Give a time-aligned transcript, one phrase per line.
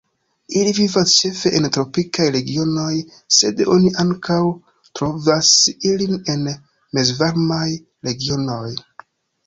[0.59, 2.95] Ili vivas ĉefe en tropikaj regionoj,
[3.41, 4.41] sed oni ankaŭ
[5.01, 5.55] trovas
[5.93, 6.53] ilin en
[7.01, 7.67] mezvarmaj
[8.11, 8.69] regionoj.